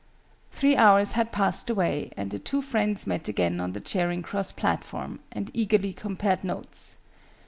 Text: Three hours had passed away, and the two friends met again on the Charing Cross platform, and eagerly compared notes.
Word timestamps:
Three 0.51 0.75
hours 0.77 1.11
had 1.11 1.31
passed 1.31 1.69
away, 1.69 2.09
and 2.17 2.31
the 2.31 2.39
two 2.39 2.63
friends 2.63 3.05
met 3.05 3.27
again 3.27 3.59
on 3.61 3.73
the 3.73 3.79
Charing 3.79 4.23
Cross 4.23 4.53
platform, 4.53 5.19
and 5.31 5.51
eagerly 5.53 5.93
compared 5.93 6.43
notes. 6.43 6.97